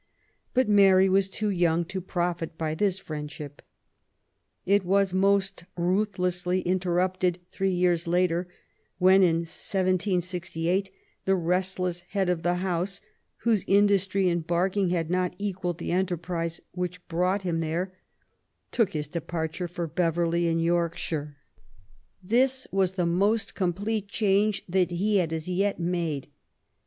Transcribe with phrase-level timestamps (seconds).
[0.55, 3.61] But Mary was too young to profit by this friendship.
[4.65, 8.47] It was most ruth lessly interrupted three years later,
[8.97, 10.89] when, in 1768,
[11.25, 12.99] the restless head of the house,
[13.43, 17.95] whose industry in Barking had not equalled the enterprise which brought him there,
[18.71, 21.15] took his departure for Beverly, in Yorkshire.
[21.15, 22.37] 10 UABY WOLLBTONEOBAFT GODWIN.
[22.39, 26.29] This was the most complete change that he had as yet made.